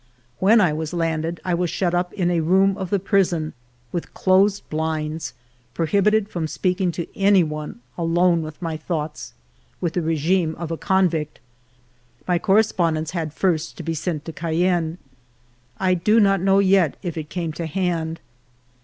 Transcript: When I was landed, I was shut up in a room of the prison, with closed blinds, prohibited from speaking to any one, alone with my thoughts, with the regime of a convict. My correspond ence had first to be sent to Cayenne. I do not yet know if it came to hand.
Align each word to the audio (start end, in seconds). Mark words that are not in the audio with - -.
When 0.39 0.59
I 0.59 0.73
was 0.73 0.93
landed, 0.93 1.39
I 1.45 1.53
was 1.53 1.69
shut 1.69 1.93
up 1.93 2.11
in 2.13 2.31
a 2.31 2.39
room 2.39 2.75
of 2.75 2.89
the 2.89 2.97
prison, 2.97 3.53
with 3.91 4.15
closed 4.15 4.67
blinds, 4.67 5.35
prohibited 5.75 6.27
from 6.27 6.47
speaking 6.47 6.91
to 6.93 7.05
any 7.15 7.43
one, 7.43 7.81
alone 7.99 8.41
with 8.41 8.59
my 8.63 8.77
thoughts, 8.77 9.33
with 9.79 9.93
the 9.93 10.01
regime 10.01 10.55
of 10.55 10.71
a 10.71 10.75
convict. 10.75 11.39
My 12.27 12.39
correspond 12.39 12.97
ence 12.97 13.11
had 13.11 13.31
first 13.31 13.77
to 13.77 13.83
be 13.83 13.93
sent 13.93 14.25
to 14.25 14.33
Cayenne. 14.33 14.97
I 15.79 15.93
do 15.93 16.19
not 16.19 16.39
yet 16.65 16.93
know 17.03 17.07
if 17.07 17.15
it 17.15 17.29
came 17.29 17.53
to 17.53 17.67
hand. 17.67 18.19